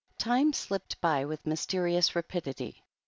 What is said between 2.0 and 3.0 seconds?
rapidity.